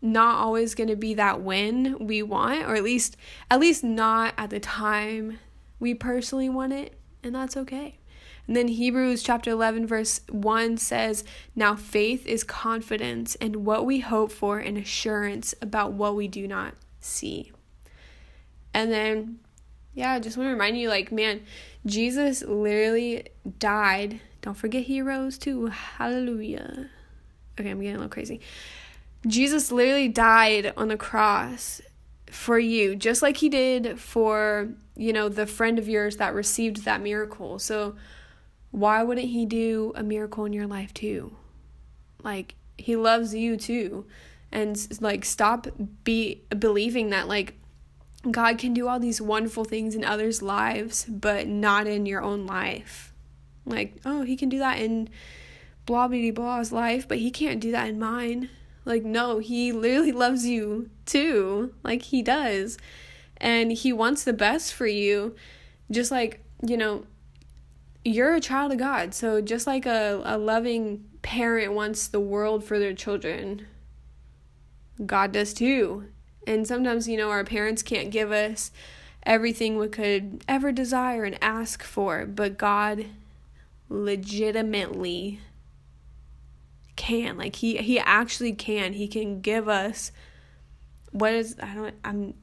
not 0.00 0.36
always 0.36 0.74
going 0.74 0.88
to 0.90 0.96
be 0.96 1.14
that 1.14 1.40
win 1.40 1.96
we 1.98 2.22
want 2.22 2.62
or 2.62 2.76
at 2.76 2.84
least 2.84 3.16
at 3.50 3.58
least 3.58 3.82
not 3.82 4.32
at 4.38 4.50
the 4.50 4.60
time 4.60 5.40
we 5.80 5.92
personally 5.92 6.48
want 6.48 6.72
it 6.72 6.96
and 7.24 7.34
that's 7.34 7.56
okay. 7.56 7.97
And 8.48 8.56
then 8.56 8.68
Hebrews 8.68 9.22
chapter 9.22 9.50
11, 9.50 9.86
verse 9.86 10.22
1 10.30 10.78
says, 10.78 11.22
Now 11.54 11.76
faith 11.76 12.26
is 12.26 12.42
confidence 12.42 13.34
in 13.34 13.64
what 13.64 13.84
we 13.84 14.00
hope 14.00 14.32
for 14.32 14.58
and 14.58 14.78
assurance 14.78 15.54
about 15.60 15.92
what 15.92 16.16
we 16.16 16.28
do 16.28 16.48
not 16.48 16.72
see. 16.98 17.52
And 18.72 18.90
then, 18.90 19.40
yeah, 19.92 20.12
I 20.12 20.20
just 20.20 20.38
want 20.38 20.48
to 20.48 20.52
remind 20.52 20.78
you 20.78 20.88
like, 20.88 21.12
man, 21.12 21.42
Jesus 21.84 22.42
literally 22.42 23.28
died. 23.58 24.20
Don't 24.40 24.56
forget 24.56 24.84
he 24.84 25.02
rose 25.02 25.36
too. 25.36 25.66
Hallelujah. 25.66 26.88
Okay, 27.60 27.70
I'm 27.70 27.80
getting 27.80 27.96
a 27.96 27.98
little 27.98 28.08
crazy. 28.08 28.40
Jesus 29.26 29.70
literally 29.70 30.08
died 30.08 30.72
on 30.74 30.88
the 30.88 30.96
cross 30.96 31.82
for 32.30 32.58
you, 32.58 32.96
just 32.96 33.20
like 33.20 33.38
he 33.38 33.50
did 33.50 33.98
for, 33.98 34.70
you 34.96 35.12
know, 35.12 35.28
the 35.28 35.46
friend 35.46 35.78
of 35.78 35.86
yours 35.86 36.16
that 36.16 36.32
received 36.34 36.84
that 36.84 37.02
miracle. 37.02 37.58
So, 37.58 37.96
why 38.70 39.02
wouldn't 39.02 39.28
he 39.28 39.46
do 39.46 39.92
a 39.94 40.02
miracle 40.02 40.44
in 40.44 40.52
your 40.52 40.66
life 40.66 40.92
too? 40.92 41.36
Like 42.22 42.54
he 42.76 42.96
loves 42.96 43.34
you 43.34 43.56
too. 43.56 44.06
And 44.50 44.78
like 45.00 45.24
stop 45.24 45.66
be 46.04 46.42
believing 46.58 47.10
that 47.10 47.28
like 47.28 47.54
God 48.30 48.58
can 48.58 48.74
do 48.74 48.88
all 48.88 48.98
these 48.98 49.20
wonderful 49.20 49.64
things 49.64 49.94
in 49.94 50.04
others' 50.04 50.42
lives, 50.42 51.04
but 51.04 51.46
not 51.46 51.86
in 51.86 52.06
your 52.06 52.22
own 52.22 52.46
life. 52.46 53.12
Like, 53.64 53.96
oh, 54.04 54.22
he 54.22 54.36
can 54.36 54.48
do 54.48 54.58
that 54.58 54.78
in 54.78 55.08
blah 55.86 56.08
blah 56.08 56.30
blah's 56.32 56.72
life, 56.72 57.06
but 57.06 57.18
he 57.18 57.30
can't 57.30 57.60
do 57.60 57.70
that 57.72 57.88
in 57.88 57.98
mine. 57.98 58.50
Like, 58.84 59.04
no, 59.04 59.38
he 59.38 59.72
literally 59.72 60.12
loves 60.12 60.46
you 60.46 60.90
too. 61.06 61.74
Like 61.82 62.02
he 62.02 62.22
does. 62.22 62.78
And 63.36 63.70
he 63.70 63.92
wants 63.92 64.24
the 64.24 64.32
best 64.32 64.74
for 64.74 64.86
you. 64.86 65.36
Just 65.90 66.10
like, 66.10 66.42
you 66.66 66.76
know, 66.76 67.04
you're 68.04 68.34
a 68.34 68.40
child 68.40 68.72
of 68.72 68.78
God. 68.78 69.14
So 69.14 69.40
just 69.40 69.66
like 69.66 69.86
a, 69.86 70.22
a 70.24 70.38
loving 70.38 71.04
parent 71.22 71.72
wants 71.72 72.08
the 72.08 72.20
world 72.20 72.64
for 72.64 72.78
their 72.78 72.94
children, 72.94 73.66
God 75.04 75.32
does 75.32 75.52
too. 75.52 76.06
And 76.46 76.66
sometimes, 76.66 77.08
you 77.08 77.16
know, 77.16 77.30
our 77.30 77.44
parents 77.44 77.82
can't 77.82 78.10
give 78.10 78.32
us 78.32 78.70
everything 79.24 79.76
we 79.76 79.88
could 79.88 80.42
ever 80.48 80.72
desire 80.72 81.24
and 81.24 81.36
ask 81.42 81.82
for, 81.82 82.24
but 82.24 82.56
God 82.56 83.06
legitimately 83.88 85.40
can. 86.96 87.36
Like 87.36 87.56
he 87.56 87.76
he 87.78 87.98
actually 87.98 88.52
can. 88.52 88.94
He 88.94 89.08
can 89.08 89.40
give 89.40 89.68
us 89.68 90.12
what 91.10 91.32
is 91.32 91.56
I 91.62 91.74
don't 91.74 91.94
I'm 92.04 92.34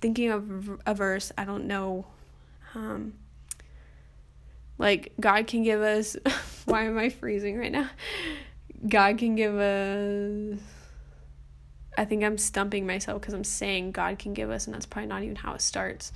thinking 0.00 0.30
of 0.30 0.80
a 0.86 0.94
verse. 0.94 1.32
I 1.38 1.44
don't 1.44 1.66
know 1.66 2.06
um 2.74 3.14
like, 4.78 5.12
God 5.20 5.46
can 5.46 5.62
give 5.62 5.80
us. 5.80 6.16
why 6.64 6.84
am 6.84 6.98
I 6.98 7.08
freezing 7.08 7.58
right 7.58 7.72
now? 7.72 7.90
God 8.86 9.18
can 9.18 9.34
give 9.34 9.54
us. 9.54 10.58
I 11.96 12.04
think 12.04 12.24
I'm 12.24 12.38
stumping 12.38 12.86
myself 12.86 13.20
because 13.20 13.34
I'm 13.34 13.44
saying 13.44 13.92
God 13.92 14.18
can 14.18 14.34
give 14.34 14.50
us, 14.50 14.66
and 14.66 14.74
that's 14.74 14.86
probably 14.86 15.08
not 15.08 15.22
even 15.22 15.36
how 15.36 15.54
it 15.54 15.60
starts. 15.60 16.12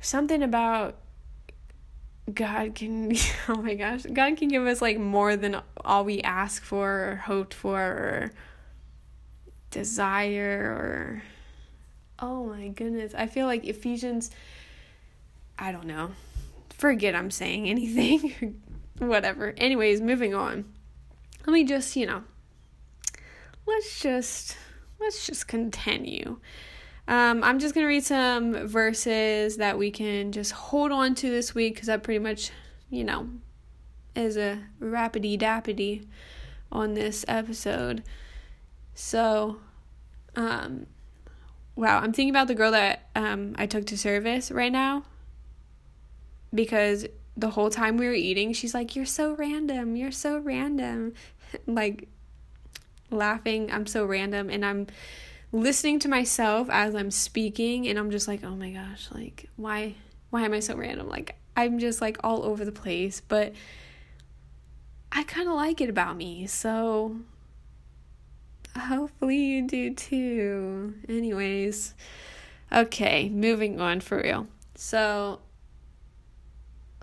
Something 0.00 0.42
about 0.42 0.96
God 2.32 2.74
can, 2.76 3.12
oh 3.48 3.56
my 3.56 3.74
gosh, 3.74 4.02
God 4.04 4.36
can 4.36 4.48
give 4.48 4.64
us 4.66 4.80
like 4.80 4.98
more 4.98 5.36
than 5.36 5.60
all 5.84 6.04
we 6.04 6.20
ask 6.22 6.62
for 6.62 6.88
or 6.88 7.16
hoped 7.24 7.52
for 7.52 7.80
or 7.80 8.32
desire 9.70 10.60
or, 10.60 11.22
oh 12.20 12.46
my 12.46 12.68
goodness. 12.68 13.12
I 13.14 13.26
feel 13.26 13.46
like 13.46 13.64
Ephesians, 13.64 14.30
I 15.58 15.72
don't 15.72 15.86
know 15.86 16.12
forget 16.76 17.14
I'm 17.14 17.30
saying 17.30 17.68
anything. 17.68 18.62
Whatever. 18.98 19.54
Anyways, 19.56 20.00
moving 20.00 20.34
on. 20.34 20.64
Let 21.46 21.52
me 21.52 21.64
just, 21.64 21.94
you 21.96 22.06
know, 22.06 22.24
let's 23.66 24.00
just 24.00 24.56
let's 24.98 25.26
just 25.26 25.46
continue. 25.46 26.38
Um, 27.08 27.44
I'm 27.44 27.58
just 27.58 27.74
gonna 27.74 27.86
read 27.86 28.04
some 28.04 28.66
verses 28.66 29.58
that 29.58 29.78
we 29.78 29.90
can 29.90 30.32
just 30.32 30.52
hold 30.52 30.90
on 30.90 31.14
to 31.16 31.30
this 31.30 31.54
week 31.54 31.74
because 31.74 31.86
that 31.86 32.02
pretty 32.02 32.18
much, 32.18 32.50
you 32.90 33.04
know, 33.04 33.28
is 34.14 34.36
a 34.36 34.60
rapidy 34.80 35.38
dappity 35.38 36.06
on 36.72 36.94
this 36.94 37.24
episode. 37.28 38.02
So, 38.94 39.58
um, 40.34 40.86
wow, 41.76 41.98
I'm 41.98 42.12
thinking 42.12 42.30
about 42.30 42.48
the 42.48 42.54
girl 42.56 42.72
that 42.72 43.08
um 43.14 43.54
I 43.56 43.66
took 43.66 43.86
to 43.86 43.98
service 43.98 44.50
right 44.50 44.72
now 44.72 45.04
because 46.56 47.06
the 47.36 47.50
whole 47.50 47.70
time 47.70 47.98
we 47.98 48.06
were 48.06 48.14
eating, 48.14 48.52
she's 48.52 48.74
like, 48.74 48.96
You're 48.96 49.06
so 49.06 49.34
random. 49.34 49.94
You're 49.96 50.10
so 50.10 50.38
random. 50.38 51.14
like, 51.66 52.08
laughing, 53.10 53.70
I'm 53.70 53.86
so 53.86 54.04
random. 54.04 54.50
And 54.50 54.64
I'm 54.64 54.86
listening 55.52 55.98
to 56.00 56.08
myself 56.08 56.68
as 56.70 56.94
I'm 56.94 57.10
speaking, 57.10 57.86
and 57.88 57.98
I'm 57.98 58.10
just 58.10 58.26
like, 58.26 58.42
Oh 58.42 58.56
my 58.56 58.70
gosh, 58.70 59.08
like, 59.12 59.48
why? 59.56 59.94
Why 60.30 60.42
am 60.42 60.52
I 60.52 60.60
so 60.60 60.76
random? 60.76 61.08
Like, 61.08 61.36
I'm 61.56 61.78
just 61.78 62.00
like 62.00 62.18
all 62.24 62.42
over 62.42 62.64
the 62.64 62.72
place, 62.72 63.22
but 63.26 63.52
I 65.12 65.22
kind 65.22 65.48
of 65.48 65.54
like 65.54 65.80
it 65.80 65.88
about 65.88 66.16
me. 66.16 66.46
So, 66.46 67.16
hopefully, 68.76 69.38
you 69.38 69.66
do 69.66 69.94
too. 69.94 70.94
Anyways, 71.08 71.94
okay, 72.72 73.28
moving 73.28 73.80
on 73.80 74.00
for 74.00 74.20
real. 74.20 74.46
So, 74.74 75.40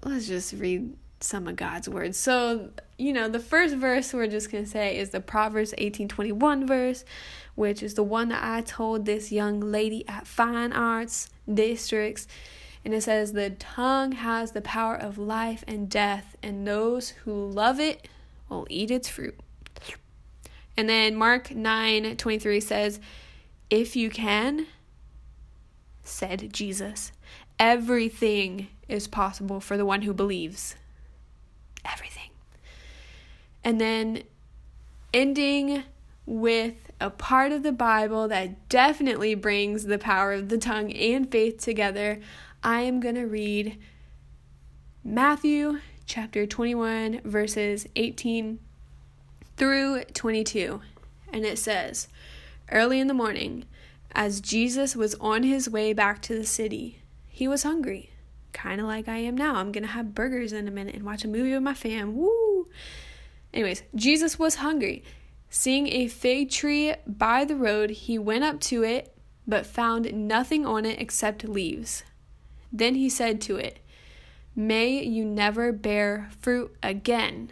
let's 0.06 0.28
just 0.28 0.54
read 0.54 0.96
some 1.20 1.48
of 1.48 1.56
God's 1.56 1.88
words. 1.88 2.18
So, 2.18 2.70
you 2.98 3.13
know, 3.13 3.30
the 3.30 3.39
first 3.39 3.76
verse 3.76 4.13
we're 4.13 4.28
just 4.28 4.52
going 4.52 4.66
to 4.66 4.70
say 4.70 4.98
is 4.98 5.12
the 5.12 5.22
Proverbs 5.22 5.74
18:21 5.78 6.68
verse, 6.68 7.06
which 7.56 7.82
is 7.82 7.94
the 7.94 8.04
one 8.04 8.30
that 8.30 8.44
I 8.44 8.62
told 8.62 9.06
this 9.06 9.32
young 9.32 9.60
lady 9.60 10.08
at 10.08 10.28
Fine 10.28 10.74
Arts 10.74 11.30
Districts. 11.52 12.28
And 12.86 12.94
it 12.94 13.02
says, 13.02 13.32
The 13.32 13.52
tongue 13.52 14.12
has 14.13 14.52
the 14.52 14.62
power 14.62 14.96
of 14.96 15.18
life 15.18 15.63
and 15.68 15.89
death, 15.89 16.36
and 16.44 16.68
those 16.68 17.10
who 17.10 17.50
love 17.50 17.80
it 17.80 18.10
will 18.50 18.68
eat 18.70 18.92
its 18.92 19.08
fruit. 19.08 19.39
And 20.76 20.89
then 20.89 21.16
Mark 21.16 21.52
9 21.52 22.18
23 22.18 22.60
says, 22.60 23.00
If 23.70 23.96
you 23.96 24.10
can, 24.10 24.68
said 26.04 26.54
Jesus, 26.54 27.12
everything 27.60 28.68
is 28.88 29.08
possible 29.08 29.60
for 29.60 29.78
the 29.78 29.86
one 29.86 30.04
who 30.04 30.13
believes. 30.13 30.76
Everything. 31.86 32.30
And 33.63 33.80
then 33.80 34.24
ending 35.13 35.84
with 36.26 36.92
a 37.00 37.10
part 37.10 37.52
of 37.52 37.63
the 37.63 37.72
Bible 37.72 38.28
that 38.30 38.70
definitely 38.70 39.36
brings 39.36 39.86
the 39.86 39.98
power 39.98 40.34
of 40.34 40.50
the 40.50 40.58
tongue 40.58 40.92
and 40.94 41.30
faith 41.30 41.60
together, 41.60 42.20
I 42.63 42.82
am 42.82 43.00
going 43.00 43.16
to 43.16 43.26
read 43.26 43.78
Matthew 45.04 45.80
chapter 46.06 46.46
21, 46.46 47.22
verses 47.26 47.88
18 47.96 48.60
through 49.58 50.04
22. 50.06 50.82
And 51.32 51.46
it 51.46 51.60
says, 51.60 52.08
Early 52.72 53.00
in 53.00 53.08
the 53.08 53.13
morning, 53.13 53.66
as 54.13 54.41
Jesus 54.41 54.95
was 54.95 55.15
on 55.15 55.43
his 55.43 55.69
way 55.69 55.93
back 55.93 56.21
to 56.23 56.36
the 56.38 56.45
city, 56.45 57.02
he 57.28 57.47
was 57.47 57.63
hungry 57.63 58.13
kind 58.54 58.80
of 58.80 58.88
like 58.88 59.10
I 59.10 59.17
am 59.17 59.36
now. 59.36 59.56
I'm 59.56 59.71
going 59.71 59.84
to 59.84 59.89
have 59.89 60.15
burgers 60.15 60.54
in 60.54 60.67
a 60.67 60.71
minute 60.71 60.95
and 60.95 61.04
watch 61.04 61.26
a 61.26 61.28
movie 61.28 61.52
with 61.52 61.63
my 61.63 61.73
fam. 61.73 62.15
Woo! 62.15 62.69
Anyways, 63.54 63.84
Jesus 63.93 64.39
was 64.39 64.56
hungry. 64.56 65.04
Seeing 65.49 65.88
a 65.88 66.08
fig 66.08 66.49
tree 66.49 66.93
by 67.06 67.43
the 67.43 67.56
road, 67.56 67.89
he 67.89 68.17
went 68.17 68.43
up 68.43 68.60
to 68.62 68.84
it, 68.84 69.15
but 69.45 69.65
found 69.65 70.12
nothing 70.13 70.65
on 70.65 70.86
it 70.86 71.02
except 71.02 71.47
leaves. 71.47 72.04
Then 72.71 72.95
he 72.95 73.10
said 73.10 73.41
to 73.41 73.58
it, 73.58 73.80
May 74.56 75.04
you 75.04 75.26
never 75.26 75.71
bear 75.71 76.30
fruit 76.39 76.76
again. 76.82 77.52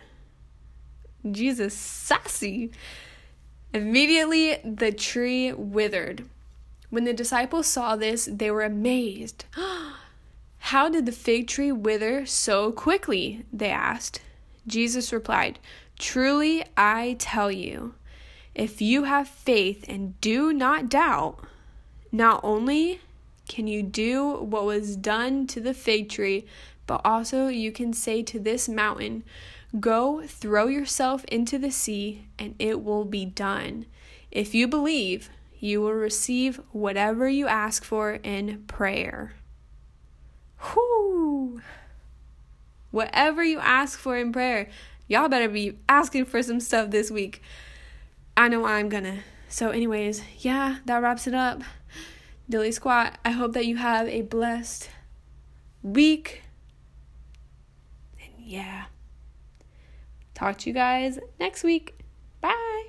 Jesus, 1.30 1.74
sassy. 1.76 2.72
Immediately 3.74 4.58
the 4.64 4.92
tree 4.92 5.52
withered. 5.54 6.28
When 6.92 7.06
the 7.06 7.14
disciples 7.14 7.68
saw 7.68 7.96
this, 7.96 8.28
they 8.30 8.52
were 8.52 8.64
amazed. 8.64 9.46
How 10.58 10.90
did 10.90 11.06
the 11.06 11.14
fig 11.14 11.48
tree 11.48 11.72
wither 11.72 12.26
so 12.26 12.74
quickly? 12.74 13.46
They 13.52 13.70
asked. 13.70 14.22
Jesus 14.68 15.14
replied, 15.14 15.58
Truly 15.98 16.66
I 16.76 17.16
tell 17.18 17.50
you, 17.50 17.96
If 18.54 18.82
you 18.82 19.06
have 19.06 19.30
faith 19.30 19.86
and 19.88 20.20
do 20.20 20.52
not 20.52 20.90
doubt, 20.90 21.40
not 22.12 22.42
only 22.44 23.00
can 23.48 23.68
you 23.68 23.84
do 23.84 24.36
what 24.36 24.66
was 24.66 24.98
done 24.98 25.48
to 25.48 25.62
the 25.62 25.74
fig 25.74 26.10
tree, 26.10 26.46
but 26.88 27.00
also 27.06 27.48
you 27.48 27.72
can 27.72 27.94
say 27.94 28.22
to 28.24 28.38
this 28.38 28.68
mountain, 28.68 29.24
Go 29.80 30.24
throw 30.28 30.68
yourself 30.68 31.24
into 31.26 31.58
the 31.58 31.72
sea, 31.72 32.26
and 32.38 32.54
it 32.60 32.84
will 32.84 33.06
be 33.06 33.24
done. 33.24 33.86
If 34.30 34.54
you 34.54 34.68
believe, 34.68 35.30
you 35.62 35.80
will 35.80 35.94
receive 35.94 36.60
whatever 36.72 37.30
you 37.30 37.48
ask 37.48 37.84
for 37.84 38.14
in 38.14 38.64
prayer. 38.64 39.34
Whoo! 40.76 41.62
Whatever 42.90 43.44
you 43.44 43.60
ask 43.60 43.98
for 43.98 44.18
in 44.18 44.34
prayer, 44.34 44.70
y'all 45.08 45.30
better 45.30 45.48
be 45.48 45.78
asking 45.88 46.26
for 46.26 46.42
some 46.42 46.60
stuff 46.60 46.90
this 46.90 47.12
week. 47.12 47.44
I 48.36 48.48
know 48.48 48.66
I'm 48.66 48.90
gonna. 48.90 49.20
So, 49.50 49.70
anyways, 49.70 50.24
yeah, 50.40 50.78
that 50.86 50.98
wraps 50.98 51.28
it 51.28 51.36
up. 51.36 51.62
Dilly 52.50 52.72
Squat, 52.72 53.20
I 53.24 53.30
hope 53.30 53.54
that 53.54 53.68
you 53.68 53.78
have 53.78 54.08
a 54.08 54.24
blessed 54.24 54.90
week. 55.84 56.42
And 58.20 58.34
yeah, 58.40 58.86
talk 60.34 60.58
to 60.60 60.70
you 60.70 60.74
guys 60.74 61.20
next 61.40 61.64
week. 61.64 62.00
Bye. 62.42 62.88